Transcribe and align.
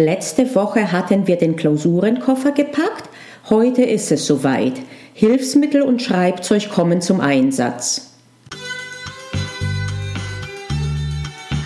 Letzte 0.00 0.54
Woche 0.54 0.92
hatten 0.92 1.26
wir 1.26 1.34
den 1.34 1.56
Klausurenkoffer 1.56 2.52
gepackt, 2.52 3.10
heute 3.50 3.82
ist 3.82 4.12
es 4.12 4.28
soweit. 4.28 4.74
Hilfsmittel 5.12 5.82
und 5.82 6.00
Schreibzeug 6.00 6.70
kommen 6.70 7.00
zum 7.00 7.20
Einsatz. 7.20 8.12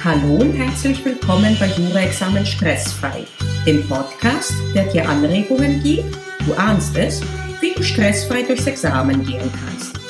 Hallo 0.03 0.37
und 0.37 0.54
herzlich 0.54 1.04
willkommen 1.04 1.54
bei 1.60 1.66
Jura-Examen 1.66 2.46
Stressfrei, 2.46 3.24
dem 3.67 3.87
Podcast, 3.87 4.54
der 4.74 4.85
dir 4.85 5.06
Anregungen 5.06 5.83
gibt, 5.83 6.17
du 6.46 6.54
ahnst 6.54 6.96
es, 6.96 7.21
wie 7.60 7.74
du 7.74 7.83
stressfrei 7.83 8.44
durchs 8.44 8.67
Examen 8.67 9.22
gehen 9.26 9.53
kannst. 9.62 10.01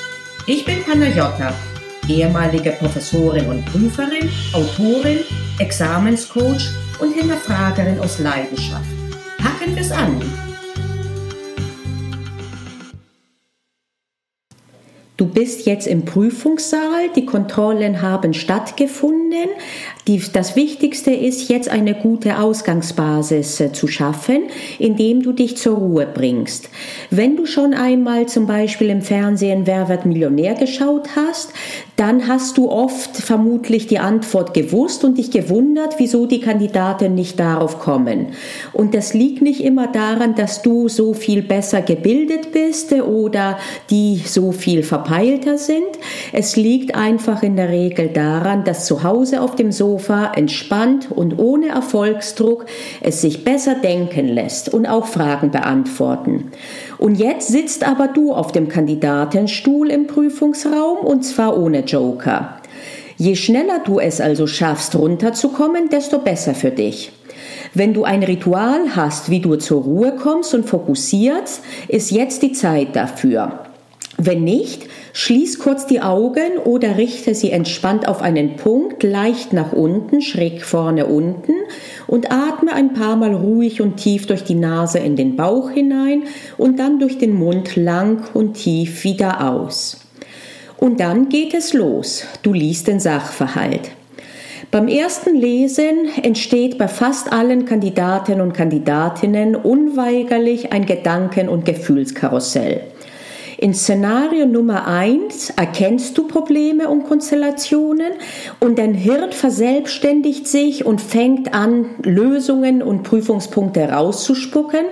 Ich 0.47 0.65
bin 0.65 0.81
Panayota, 0.85 1.53
ehemalige 2.07 2.71
Professorin 2.71 3.47
und 3.47 3.67
Prüferin, 3.67 4.31
Autorin, 4.53 5.19
Examenscoach 5.59 6.71
und 7.03 7.13
Hinterfragerin 7.15 7.99
aus 7.99 8.21
Leidenschaft. 8.21 8.89
Packen 9.39 9.75
wir 9.75 9.83
es 9.83 9.91
an! 9.91 10.23
Du 15.19 15.29
bist 15.29 15.67
jetzt 15.67 15.87
im 15.87 16.05
Prüfungssaal, 16.05 17.11
die 17.15 17.27
Kontrollen 17.27 18.03
haben 18.03 18.35
stattgefunden. 18.35 19.51
Die, 20.09 20.21
das 20.33 20.57
Wichtigste 20.57 21.13
ist 21.13 21.49
jetzt 21.49 21.69
eine 21.69 21.95
gute 21.95 22.41
Ausgangsbasis 22.41 23.61
äh, 23.61 23.73
zu 23.73 23.87
schaffen, 23.87 24.45
indem 24.81 25.23
du 25.23 25.33
dich 25.33 25.57
zur 25.57 25.77
Ruhe 25.77 26.07
bringst. 26.13 26.71
Wenn 27.11 27.37
du 27.37 27.47
schon 27.47 27.73
einmal 27.73 28.27
zum 28.27 28.47
Beispiel 28.47 28.91
im 28.91 29.03
Fernsehen 29.03 29.67
Wer 29.67 29.89
wird 29.89 30.07
Millionär 30.07 30.55
geschaut 30.55 31.11
hast, 31.15 31.53
dann 31.97 32.27
hast 32.27 32.57
du 32.57 32.71
oft 32.71 33.17
vermutlich 33.19 33.87
die 33.87 33.99
Antwort 33.99 34.55
gewusst 34.55 35.05
und 35.05 35.19
dich 35.19 35.31
gewundert, 35.31 35.97
wieso 35.99 36.27
die 36.27 36.41
Kandidaten 36.41 37.15
nicht 37.15 37.39
darauf 37.39 37.81
kommen. 37.81 38.29
Und 38.73 38.95
das 38.95 39.13
liegt 39.13 39.43
nicht 39.43 39.63
immer 39.63 39.89
daran, 39.89 40.35
dass 40.35 40.63
du 40.63 40.89
so 40.89 41.13
viel 41.13 41.43
besser 41.43 41.83
gebildet 41.83 42.53
bist 42.53 42.93
oder 42.93 43.59
die 43.91 44.23
so 44.25 44.53
viel 44.53 44.83
verpeilter 44.83 45.59
sind. 45.59 45.87
Es 46.33 46.57
liegt 46.57 46.95
einfach 46.95 47.43
in 47.43 47.57
der 47.57 47.69
Regel 47.69 48.09
daran, 48.09 48.65
dass 48.65 48.87
zu 48.87 49.03
Hause 49.03 49.43
auf 49.43 49.55
dem 49.55 49.71
Sofa 49.71 50.33
entspannt 50.35 51.09
und 51.11 51.39
ohne 51.39 51.69
Erfolgsdruck 51.69 52.65
es 53.03 53.21
sich 53.21 53.45
besser 53.45 53.75
denken 53.75 54.29
lässt 54.29 54.73
und 54.73 54.87
auch 54.87 55.07
Fragen 55.07 55.51
beantworten. 55.51 56.53
Und 56.97 57.17
jetzt 57.17 57.49
sitzt 57.49 57.87
aber 57.87 58.09
du 58.09 58.33
auf 58.33 58.53
dem 58.53 58.69
Kandidatenstuhl 58.69 59.91
im 59.91 60.07
Prüfungsraum 60.07 60.99
und 60.99 61.23
zwar 61.23 61.59
ohne 61.59 61.82
Joker. 61.87 62.57
Je 63.17 63.37
schneller 63.37 63.81
du 63.85 64.01
es 64.01 64.21
also 64.21 64.47
schaffst, 64.47 64.97
runterzukommen, 64.97 65.89
desto 65.89 66.19
besser 66.19 66.55
für 66.55 66.71
dich. 66.71 67.13
Wenn 67.75 67.95
du 67.95 68.05
ein 68.05 68.23
Ritual 68.23 68.97
hast, 68.97 69.31
wie 69.31 69.41
du 69.41 69.57
zur 69.57 69.83
Ruhe 69.83 70.17
kommst 70.17 70.55
und 70.55 70.65
fokussierst, 70.65 71.63
ist 71.89 72.11
jetzt 72.11 72.43
die 72.43 72.53
Zeit 72.53 72.97
dafür. 72.97 73.61
Wenn 74.19 74.45
nicht, 74.45 74.87
schließ 75.15 75.59
kurz 75.59 75.87
die 75.87 76.01
Augen 76.01 76.59
oder 76.65 76.97
richte 76.99 77.35
sie 77.35 77.51
entspannt 77.51 78.07
auf 78.07 78.23
einen 78.23 78.57
Punkt, 78.57 79.03
leicht 79.03 79.53
nach 79.53 79.73
unten, 79.73 80.21
schräg 80.21 80.63
vorne 80.63 81.07
unten 81.07 81.55
und 82.07 82.31
atme 82.31 82.73
ein 82.75 82.93
paar 82.93 83.17
Mal 83.17 83.35
ruhig 83.35 83.81
und 83.81 83.97
tief 83.97 84.27
durch 84.27 84.45
die 84.45 84.55
Nase 84.55 84.99
in 84.99 85.17
den 85.17 85.35
Bauch 85.35 85.71
hinein 85.71 86.25
und 86.59 86.79
dann 86.79 87.01
durch 87.01 87.19
den 87.19 87.35
Mund 87.35 87.75
lang 87.75 88.23
und 88.35 88.55
tief 88.55 89.03
wieder 89.03 89.51
aus. 89.51 90.02
Und 90.83 90.99
dann 90.99 91.29
geht 91.29 91.55
es 91.55 91.75
los. 91.75 92.25
Du 92.43 92.53
liest 92.53 92.89
den 92.89 92.99
Sachverhalt. 92.99 93.93
Beim 94.73 94.89
ersten 94.89 95.37
Lesen 95.37 96.09
entsteht 96.21 96.77
bei 96.77 96.89
fast 96.89 97.33
allen 97.33 97.67
Kandidaten 97.67 98.41
und 98.41 98.53
Kandidatinnen 98.53 99.55
unweigerlich 99.55 100.73
ein 100.73 100.85
Gedanken- 100.85 101.49
und 101.49 101.67
Gefühlskarussell. 101.67 102.81
In 103.59 103.75
Szenario 103.75 104.45
Nummer 104.45 104.89
eins 104.89 105.51
erkennst 105.51 106.19
du 106.19 106.27
Probleme 106.27 106.89
und 106.89 107.05
Konstellationen 107.05 108.15
und 108.59 108.77
dein 108.77 108.95
Hirn 108.95 109.31
verselbstständigt 109.31 110.49
sich 110.49 110.85
und 110.85 111.01
fängt 111.01 111.55
an, 111.55 111.91
Lösungen 112.03 112.83
und 112.83 113.05
Prüfungspunkte 113.05 113.89
rauszuspucken, 113.89 114.87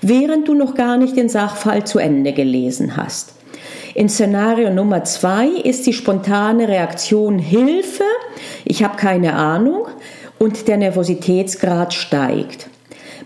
während 0.00 0.48
du 0.48 0.54
noch 0.54 0.74
gar 0.74 0.96
nicht 0.96 1.18
den 1.18 1.28
Sachfall 1.28 1.84
zu 1.84 1.98
Ende 1.98 2.32
gelesen 2.32 2.96
hast. 2.96 3.33
In 3.96 4.08
Szenario 4.08 4.70
Nummer 4.70 5.04
zwei 5.04 5.46
ist 5.46 5.86
die 5.86 5.92
spontane 5.92 6.66
Reaktion 6.66 7.38
Hilfe, 7.38 8.02
ich 8.64 8.82
habe 8.82 8.96
keine 8.96 9.34
Ahnung 9.34 9.86
und 10.40 10.66
der 10.66 10.78
Nervositätsgrad 10.78 11.94
steigt. 11.94 12.68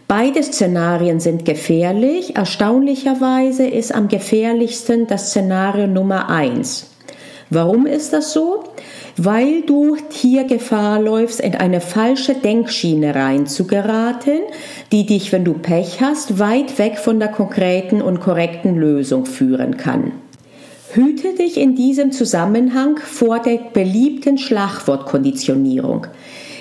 Beide 0.09 0.43
Szenarien 0.43 1.21
sind 1.21 1.47
gefährlich. 1.47 2.37
Erstaunlicherweise 2.37 3.67
ist 3.67 3.95
am 3.95 4.09
gefährlichsten 4.09 5.06
das 5.06 5.31
Szenario 5.31 5.87
Nummer 5.87 6.29
eins. 6.29 6.91
Warum 7.49 7.87
ist 7.87 8.12
das 8.12 8.35
so? 8.35 8.65
Weil 9.17 9.62
du 9.62 9.97
hier 10.11 10.45
Gefahr 10.45 11.00
läufst, 11.00 11.41
in 11.41 11.55
eine 11.55 11.81
falsche 11.81 12.35
Denkschiene 12.35 13.15
reinzugeraten, 13.15 14.41
die 14.93 15.06
dich, 15.06 15.33
wenn 15.33 15.45
du 15.45 15.55
Pech 15.55 16.03
hast, 16.03 16.39
weit 16.39 16.79
weg 16.79 16.99
von 16.99 17.19
der 17.19 17.29
konkreten 17.29 18.03
und 18.03 18.21
korrekten 18.21 18.77
Lösung 18.77 19.25
führen 19.25 19.79
kann. 19.79 20.12
Hüte 20.91 21.34
dich 21.34 21.59
in 21.59 21.75
diesem 21.75 22.12
Zusammenhang 22.12 22.97
vor 22.97 23.41
der 23.41 23.59
beliebten 23.75 24.38
Schlagwortkonditionierung. 24.38 26.06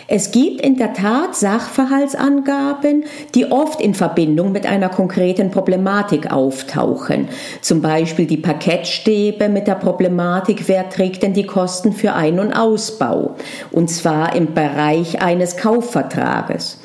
Es 0.10 0.32
gibt 0.32 0.60
in 0.60 0.76
der 0.76 0.94
Tat 0.94 1.34
Sachverhaltsangaben, 1.34 3.06
die 3.36 3.46
oft 3.46 3.80
in 3.80 3.94
Verbindung 3.94 4.52
mit 4.52 4.66
einer 4.66 4.90
konkreten 4.90 5.50
Problematik 5.50 6.30
auftauchen. 6.32 7.30
Zum 7.62 7.82
Beispiel 7.82 8.26
die 8.26 8.38
Parkettstäbe 8.38 9.48
mit 9.48 9.68
der 9.68 9.76
Problematik, 9.76 10.68
wer 10.68 10.90
trägt 10.90 11.24
denn 11.24 11.34
die 11.34 11.46
Kosten 11.46 11.94
für 11.94 12.14
Ein- 12.14 12.40
und 12.40 12.52
Ausbau? 12.52 13.36
Und 13.72 13.90
zwar 13.90 14.36
im 14.36 14.54
Bereich 14.54 15.22
eines 15.22 15.56
Kaufvertrages. 15.56 16.80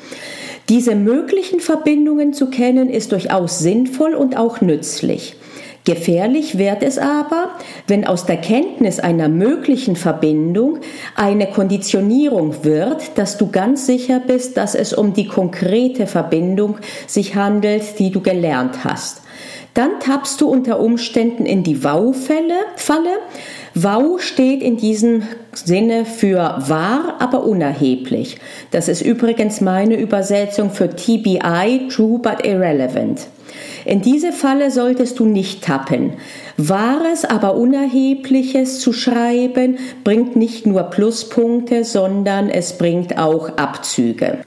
Diese 0.69 0.95
möglichen 0.95 1.59
Verbindungen 1.59 2.31
zu 2.31 2.49
kennen 2.49 2.89
ist 2.89 3.11
durchaus 3.11 3.59
sinnvoll 3.59 4.13
und 4.13 4.37
auch 4.37 4.61
nützlich. 4.61 5.35
Gefährlich 5.85 6.57
wird 6.57 6.81
es 6.81 6.97
aber, 6.97 7.49
wenn 7.87 8.07
aus 8.07 8.25
der 8.25 8.37
Kenntnis 8.37 9.01
einer 9.01 9.27
möglichen 9.27 9.97
Verbindung 9.97 10.79
eine 11.15 11.47
Konditionierung 11.47 12.63
wird, 12.63 13.17
dass 13.17 13.37
du 13.37 13.51
ganz 13.51 13.85
sicher 13.85 14.21
bist, 14.25 14.55
dass 14.55 14.75
es 14.75 14.93
um 14.93 15.13
die 15.13 15.27
konkrete 15.27 16.07
Verbindung 16.07 16.77
sich 17.05 17.35
handelt, 17.35 17.99
die 17.99 18.11
du 18.11 18.21
gelernt 18.21 18.85
hast. 18.85 19.23
Dann 19.73 19.99
tappst 19.99 20.39
du 20.39 20.47
unter 20.47 20.79
Umständen 20.79 21.45
in 21.45 21.63
die 21.63 21.83
Wow-Falle. 21.83 22.53
Wow 23.73 24.21
steht 24.21 24.61
in 24.61 24.77
diesem 24.77 25.23
Sinne 25.51 26.05
für 26.05 26.55
wahr, 26.67 27.15
aber 27.19 27.43
unerheblich. 27.43 28.37
Das 28.71 28.87
ist 28.87 29.01
übrigens 29.01 29.61
meine 29.61 29.99
Übersetzung 29.99 30.69
für 30.69 30.95
TBI, 30.95 31.89
True 31.89 32.19
but 32.19 32.45
Irrelevant. 32.45 33.27
In 33.85 34.01
diese 34.01 34.31
Falle 34.31 34.71
solltest 34.71 35.19
du 35.19 35.25
nicht 35.25 35.63
tappen. 35.63 36.13
Wahres, 36.57 37.25
aber 37.25 37.55
Unerhebliches 37.55 38.79
zu 38.79 38.93
schreiben 38.93 39.77
bringt 40.03 40.35
nicht 40.35 40.65
nur 40.65 40.83
Pluspunkte, 40.83 41.83
sondern 41.83 42.49
es 42.49 42.77
bringt 42.77 43.17
auch 43.17 43.57
Abzüge. 43.57 44.39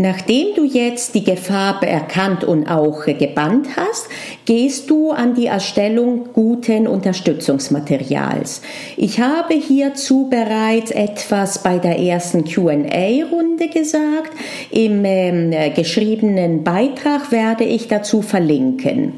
Nachdem 0.00 0.54
du 0.54 0.64
jetzt 0.64 1.14
die 1.14 1.24
Gefahr 1.24 1.82
erkannt 1.82 2.42
und 2.42 2.66
auch 2.68 3.04
gebannt 3.04 3.68
hast, 3.76 4.08
gehst 4.46 4.88
du 4.88 5.10
an 5.10 5.34
die 5.34 5.44
Erstellung 5.46 6.30
guten 6.32 6.86
Unterstützungsmaterials. 6.86 8.62
Ich 8.96 9.20
habe 9.20 9.52
hierzu 9.54 10.30
bereits 10.30 10.90
etwas 10.90 11.62
bei 11.62 11.78
der 11.78 11.98
ersten 11.98 12.44
QA-Runde 12.44 13.68
gesagt. 13.68 14.32
Im 14.70 15.04
äh, 15.04 15.70
geschriebenen 15.76 16.64
Beitrag 16.64 17.30
werde 17.30 17.64
ich 17.64 17.88
dazu 17.88 18.22
verlinken. 18.22 19.14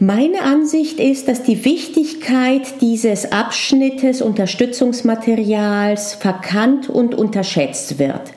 Meine 0.00 0.42
Ansicht 0.42 0.98
ist, 0.98 1.28
dass 1.28 1.44
die 1.44 1.64
Wichtigkeit 1.64 2.80
dieses 2.80 3.30
Abschnittes 3.30 4.22
Unterstützungsmaterials 4.22 6.14
verkannt 6.14 6.90
und 6.90 7.14
unterschätzt 7.14 8.00
wird. 8.00 8.32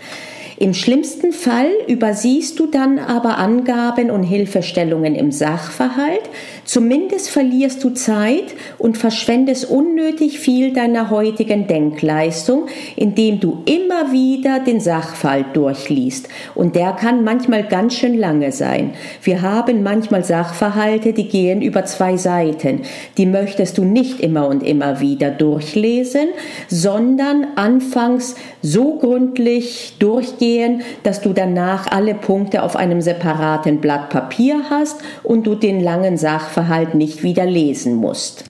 Im 0.60 0.74
schlimmsten 0.74 1.34
Fall 1.34 1.70
übersiehst 1.88 2.60
du 2.60 2.66
dann 2.66 2.98
aber 2.98 3.38
Angaben 3.38 4.10
und 4.10 4.24
Hilfestellungen 4.24 5.14
im 5.14 5.32
Sachverhalt, 5.32 6.24
zumindest 6.66 7.30
verlierst 7.30 7.84
du 7.84 7.92
Zeit 7.92 8.56
und 8.80 8.98
verschwendest 8.98 9.70
unnötig 9.70 10.40
viel 10.40 10.74
deiner 10.74 11.12
heutigen 11.12 11.68
Denkleistung, 11.68 12.66
indem 12.96 13.40
du 13.40 13.62
immer 13.66 14.12
wieder 14.12 14.60
den 14.60 14.80
Sachverhalt 14.80 15.46
durchliest. 15.54 16.28
Und 16.56 16.76
der 16.76 16.94
kann 16.94 17.24
manchmal 17.24 17.64
ganz 17.64 17.94
schön 17.94 18.18
lange 18.18 18.52
sein. 18.52 18.96
Wir 19.22 19.44
haben 19.44 19.84
manchmal 19.84 20.24
Sachverhalte, 20.24 21.14
die 21.14 21.28
gehen 21.28 21.62
über 21.62 21.86
zwei 21.86 22.18
Seiten. 22.18 22.82
Die 23.20 23.28
möchtest 23.28 23.78
du 23.78 23.84
nicht 23.84 24.22
immer 24.22 24.48
und 24.48 24.64
immer 24.64 25.02
wieder 25.02 25.30
durchlesen, 25.30 26.30
sondern 26.68 27.46
anfangs 27.58 28.34
so 28.64 28.98
gründlich 28.98 29.94
durchgehen, 30.00 30.47
gehen, 30.48 30.82
dass 31.04 31.20
du 31.20 31.34
danach 31.34 31.88
alle 31.92 32.16
Punkte 32.16 32.64
auf 32.64 32.78
einem 32.78 33.02
separaten 33.02 33.82
Blatt 33.82 34.10
Papier 34.10 34.62
hast 34.70 35.02
und 35.24 35.46
du 35.46 35.56
den 35.56 35.82
langen 35.82 36.18
Sachverhalt 36.18 36.96
nicht 36.96 37.22
wieder 37.22 37.46
lesen 37.46 37.96
musst. 37.96 38.46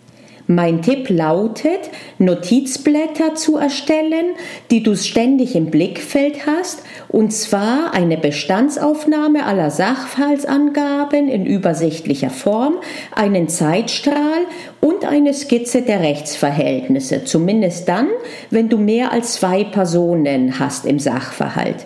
Mein 0.49 0.81
Tipp 0.81 1.09
lautet, 1.09 1.89
Notizblätter 2.19 3.35
zu 3.35 3.57
erstellen, 3.57 4.35
die 4.71 4.81
du 4.81 4.95
ständig 4.95 5.57
im 5.57 5.65
Blickfeld 5.65 6.47
hast, 6.47 6.83
und 7.09 7.33
zwar 7.33 7.94
eine 7.94 8.17
Bestandsaufnahme 8.17 9.45
aller 9.45 9.71
Sachverhaltsangaben 9.71 11.27
in 11.27 11.45
übersichtlicher 11.45 12.29
Form, 12.29 12.75
einen 13.13 13.49
Zeitstrahl 13.49 14.45
und 14.79 15.03
eine 15.03 15.33
Skizze 15.33 15.81
der 15.81 15.99
Rechtsverhältnisse, 15.99 17.25
zumindest 17.25 17.89
dann, 17.89 18.07
wenn 18.49 18.69
du 18.69 18.77
mehr 18.77 19.11
als 19.11 19.33
zwei 19.33 19.65
Personen 19.65 20.59
hast 20.59 20.85
im 20.85 20.99
Sachverhalt. 20.99 21.85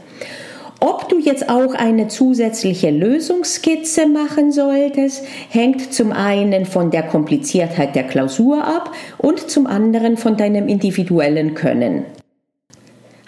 Ob 0.83 1.10
du 1.10 1.19
jetzt 1.19 1.48
auch 1.48 1.75
eine 1.75 2.07
zusätzliche 2.07 2.89
Lösungsskizze 2.89 4.07
machen 4.07 4.51
solltest, 4.51 5.24
hängt 5.51 5.94
zum 5.94 6.12
einen 6.12 6.66
von 6.66 6.89
der 6.89 7.04
Kompliziertheit 7.04 7.95
der 7.95 8.06
Klausur 8.06 8.66
ab 8.66 8.92
und 9.19 9.51
zum 9.51 9.68
anderen 9.68 10.18
von 10.18 10.38
deinem 10.38 10.68
individuellen 10.68 11.54
Können. 11.54 12.06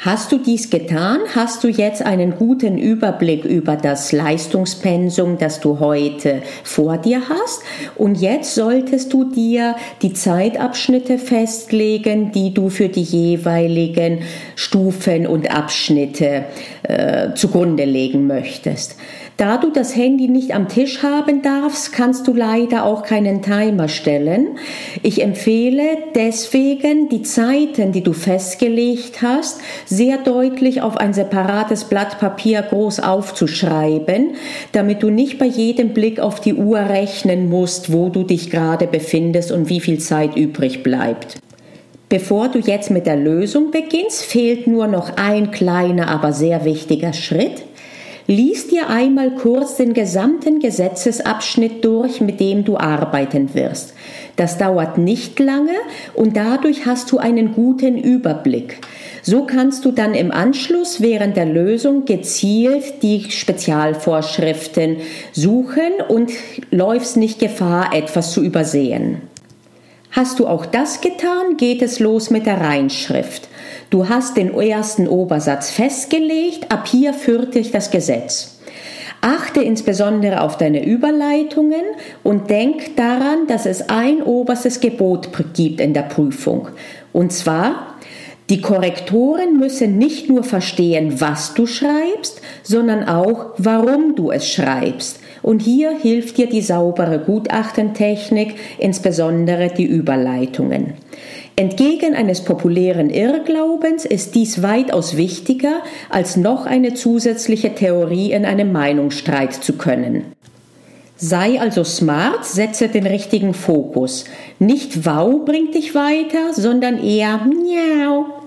Hast 0.05 0.33
du 0.33 0.37
dies 0.37 0.69
getan? 0.69 1.21
Hast 1.33 1.63
du 1.63 1.69
jetzt 1.69 2.05
einen 2.05 2.35
guten 2.35 2.77
Überblick 2.77 3.45
über 3.45 3.77
das 3.77 4.11
Leistungspensum, 4.11 5.37
das 5.37 5.61
du 5.61 5.79
heute 5.79 6.41
vor 6.65 6.97
dir 6.97 7.21
hast? 7.29 7.61
Und 7.95 8.15
jetzt 8.15 8.53
solltest 8.53 9.13
du 9.13 9.23
dir 9.23 9.77
die 10.01 10.11
Zeitabschnitte 10.11 11.17
festlegen, 11.17 12.33
die 12.33 12.53
du 12.53 12.69
für 12.69 12.89
die 12.89 13.01
jeweiligen 13.01 14.23
Stufen 14.57 15.25
und 15.25 15.49
Abschnitte 15.49 16.47
äh, 16.83 17.33
zugrunde 17.35 17.85
legen 17.85 18.27
möchtest. 18.27 18.97
Da 19.37 19.57
du 19.57 19.71
das 19.71 19.95
Handy 19.95 20.27
nicht 20.27 20.53
am 20.53 20.67
Tisch 20.67 21.01
haben 21.01 21.41
darfst, 21.41 21.91
kannst 21.91 22.27
du 22.27 22.33
leider 22.33 22.85
auch 22.85 23.01
keinen 23.01 23.41
Timer 23.41 23.87
stellen. 23.87 24.59
Ich 25.01 25.23
empfehle 25.23 25.97
deswegen, 26.13 27.09
die 27.09 27.23
Zeiten, 27.23 27.91
die 27.91 28.03
du 28.03 28.13
festgelegt 28.13 29.23
hast, 29.23 29.59
sehr 29.85 30.19
deutlich 30.19 30.83
auf 30.83 30.97
ein 30.97 31.13
separates 31.13 31.85
Blatt 31.85 32.19
Papier 32.19 32.61
groß 32.61 32.99
aufzuschreiben, 32.99 34.35
damit 34.71 35.01
du 35.01 35.09
nicht 35.09 35.39
bei 35.39 35.47
jedem 35.47 35.89
Blick 35.93 36.19
auf 36.19 36.39
die 36.39 36.53
Uhr 36.53 36.79
rechnen 36.79 37.49
musst, 37.49 37.91
wo 37.91 38.09
du 38.09 38.23
dich 38.23 38.51
gerade 38.51 38.85
befindest 38.85 39.51
und 39.51 39.67
wie 39.67 39.79
viel 39.79 39.97
Zeit 39.99 40.37
übrig 40.37 40.83
bleibt. 40.83 41.39
Bevor 42.07 42.49
du 42.49 42.59
jetzt 42.59 42.91
mit 42.91 43.07
der 43.07 43.15
Lösung 43.15 43.71
beginnst, 43.71 44.23
fehlt 44.23 44.67
nur 44.67 44.85
noch 44.85 45.17
ein 45.17 45.49
kleiner, 45.49 46.09
aber 46.09 46.31
sehr 46.31 46.63
wichtiger 46.63 47.13
Schritt. 47.13 47.63
Lies 48.25 48.67
dir 48.67 48.89
einmal 48.89 49.31
kurz 49.31 49.75
den 49.75 49.93
gesamten 49.93 50.59
Gesetzesabschnitt 50.59 51.83
durch, 51.83 52.21
mit 52.21 52.39
dem 52.39 52.63
du 52.63 52.77
arbeiten 52.77 53.53
wirst. 53.53 53.93
Das 54.37 54.57
dauert 54.57 54.97
nicht 54.97 55.39
lange 55.39 55.75
und 56.13 56.37
dadurch 56.37 56.85
hast 56.85 57.11
du 57.11 57.17
einen 57.17 57.53
guten 57.53 57.97
Überblick. 57.97 58.79
So 59.21 59.45
kannst 59.45 59.83
du 59.83 59.91
dann 59.91 60.13
im 60.13 60.31
Anschluss 60.31 61.01
während 61.01 61.35
der 61.35 61.45
Lösung 61.45 62.05
gezielt 62.05 63.03
die 63.03 63.29
Spezialvorschriften 63.29 64.97
suchen 65.33 65.91
und 66.07 66.31
läufst 66.71 67.17
nicht 67.17 67.39
Gefahr, 67.39 67.93
etwas 67.93 68.31
zu 68.31 68.41
übersehen. 68.41 69.32
Hast 70.13 70.39
du 70.39 70.45
auch 70.45 70.67
das 70.67 71.01
getan, 71.01 71.57
geht 71.57 71.81
es 71.81 71.99
los 71.99 72.29
mit 72.29 72.45
der 72.45 72.61
Reinschrift. 72.61 73.49
Du 73.89 74.09
hast 74.09 74.37
den 74.37 74.53
ersten 74.53 75.07
Obersatz 75.07 75.71
festgelegt, 75.71 76.71
ab 76.71 76.87
hier 76.87 77.15
führt 77.15 77.55
dich 77.55 77.71
das 77.71 77.89
Gesetz. 77.89 78.59
Achte 79.21 79.63
insbesondere 79.63 80.41
auf 80.41 80.57
deine 80.57 80.85
Überleitungen 80.85 81.81
und 82.21 82.51
denk 82.51 82.95
daran, 82.95 83.47
dass 83.47 83.65
es 83.65 83.89
ein 83.89 84.21
oberstes 84.21 84.81
Gebot 84.81 85.29
gibt 85.55 85.81
in 85.81 85.95
der 85.95 86.03
Prüfung. 86.03 86.67
Und 87.11 87.33
zwar, 87.33 87.95
die 88.51 88.61
Korrektoren 88.61 89.57
müssen 89.57 89.97
nicht 89.97 90.29
nur 90.29 90.43
verstehen, 90.43 91.21
was 91.21 91.55
du 91.55 91.65
schreibst, 91.65 92.39
sondern 92.61 93.05
auch, 93.07 93.53
warum 93.57 94.15
du 94.15 94.29
es 94.29 94.47
schreibst. 94.47 95.22
Und 95.43 95.61
hier 95.61 95.95
hilft 95.95 96.37
dir 96.37 96.47
die 96.47 96.61
saubere 96.61 97.19
Gutachtentechnik, 97.19 98.55
insbesondere 98.79 99.67
die 99.67 99.85
Überleitungen. 99.85 100.93
Entgegen 101.55 102.15
eines 102.15 102.41
populären 102.41 103.11
Irrglaubens 103.11 104.05
ist 104.05 104.33
dies 104.33 104.63
weitaus 104.63 105.17
wichtiger, 105.17 105.83
als 106.09 106.35
noch 106.37 106.65
eine 106.65 106.95
zusätzliche 106.95 107.75
Theorie 107.75 108.31
in 108.31 108.45
einem 108.45 108.71
Meinungsstreit 108.71 109.53
zu 109.53 109.73
können. 109.73 110.23
Sei 111.15 111.61
also 111.61 111.83
smart, 111.83 112.43
setze 112.43 112.87
den 112.87 113.05
richtigen 113.05 113.53
Fokus. 113.53 114.25
Nicht 114.57 115.05
wow 115.05 115.45
bringt 115.45 115.75
dich 115.75 115.93
weiter, 115.93 116.53
sondern 116.53 117.03
eher 117.03 117.37
miau. 117.37 118.42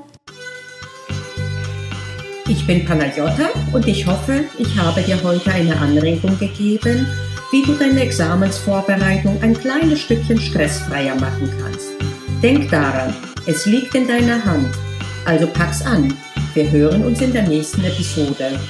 Ich 2.49 2.65
bin 2.65 2.85
Panagiotta 2.85 3.51
und 3.73 3.89
ich 3.89 4.07
hoffe, 4.07 4.45
ich 4.57 4.79
habe 4.79 5.03
dir 5.03 5.21
heute 5.25 5.51
eine 5.51 5.77
Anregung 5.77 6.39
gegeben, 6.39 7.05
wie 7.51 7.65
du 7.65 7.73
deine 7.75 8.03
Examensvorbereitung 8.03 9.43
ein 9.43 9.53
kleines 9.59 10.03
Stückchen 10.03 10.41
stressfreier 10.41 11.17
machen 11.17 11.51
kannst. 11.61 11.89
Denk 12.43 12.71
daran, 12.71 13.13
es 13.47 13.67
liegt 13.67 13.97
in 13.97 14.07
deiner 14.07 14.45
Hand. 14.45 14.69
Also 15.25 15.49
pack's 15.49 15.83
an. 15.83 16.15
Wir 16.55 16.71
hören 16.71 17.05
uns 17.05 17.21
in 17.21 17.33
der 17.33 17.49
nächsten 17.49 17.83
Episode. 17.83 18.61